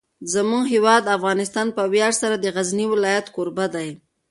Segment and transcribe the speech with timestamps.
[0.33, 3.89] زموږ هیواد افغانستان په ویاړ سره د غزني ولایت کوربه دی.